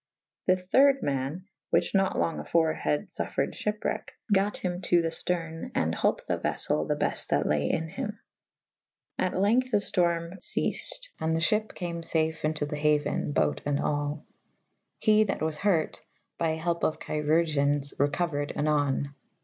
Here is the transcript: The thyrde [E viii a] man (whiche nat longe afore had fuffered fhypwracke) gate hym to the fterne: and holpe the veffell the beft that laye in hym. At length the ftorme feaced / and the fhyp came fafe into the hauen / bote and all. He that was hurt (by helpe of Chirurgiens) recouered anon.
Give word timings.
The 0.47 0.55
thyrde 0.55 0.95
[E 0.95 0.99
viii 1.01 1.11
a] 1.11 1.15
man 1.15 1.45
(whiche 1.71 1.93
nat 1.93 2.17
longe 2.17 2.39
afore 2.39 2.73
had 2.73 3.09
fuffered 3.11 3.53
fhypwracke) 3.53 4.09
gate 4.33 4.57
hym 4.57 4.81
to 4.81 4.99
the 4.99 5.09
fterne: 5.11 5.69
and 5.75 5.93
holpe 5.93 6.25
the 6.25 6.39
veffell 6.39 6.87
the 6.87 6.95
beft 6.95 7.27
that 7.27 7.45
laye 7.45 7.69
in 7.69 7.87
hym. 7.87 8.17
At 9.19 9.35
length 9.35 9.69
the 9.69 9.77
ftorme 9.77 10.37
feaced 10.43 11.09
/ 11.15 11.19
and 11.21 11.35
the 11.35 11.39
fhyp 11.39 11.75
came 11.75 12.01
fafe 12.01 12.43
into 12.43 12.65
the 12.65 12.77
hauen 12.79 13.31
/ 13.33 13.33
bote 13.35 13.61
and 13.63 13.79
all. 13.79 14.25
He 14.97 15.23
that 15.25 15.43
was 15.43 15.59
hurt 15.59 16.01
(by 16.39 16.55
helpe 16.55 16.83
of 16.83 16.97
Chirurgiens) 16.97 17.93
recouered 17.99 18.53
anon. 18.57 19.13